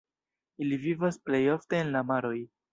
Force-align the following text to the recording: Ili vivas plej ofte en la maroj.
Ili 0.65 0.79
vivas 0.85 1.21
plej 1.29 1.43
ofte 1.59 1.85
en 1.85 1.95
la 1.99 2.05
maroj. 2.13 2.37